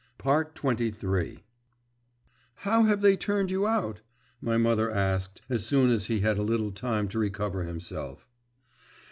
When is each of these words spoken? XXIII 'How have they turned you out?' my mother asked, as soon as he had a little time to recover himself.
XXIII 0.19 1.43
'How 2.55 2.83
have 2.85 3.01
they 3.01 3.15
turned 3.15 3.51
you 3.51 3.67
out?' 3.67 4.01
my 4.41 4.57
mother 4.57 4.89
asked, 4.89 5.43
as 5.47 5.63
soon 5.67 5.91
as 5.91 6.07
he 6.07 6.21
had 6.21 6.39
a 6.39 6.41
little 6.41 6.71
time 6.71 7.07
to 7.09 7.19
recover 7.19 7.63
himself. 7.65 8.27